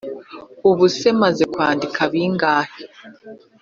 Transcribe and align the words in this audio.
Ubuse 0.69 1.07
maze 1.21 1.43
kwandika 1.53 1.99
bingahe 2.11 2.77